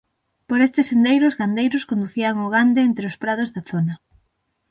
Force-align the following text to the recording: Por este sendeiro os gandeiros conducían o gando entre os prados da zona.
Por 0.49 0.59
este 0.67 0.81
sendeiro 0.89 1.25
os 1.31 1.37
gandeiros 1.41 1.87
conducían 1.89 2.35
o 2.45 2.47
gando 2.55 2.79
entre 2.83 3.05
os 3.11 3.19
prados 3.21 3.49
da 3.55 3.61
zona. 3.71 3.95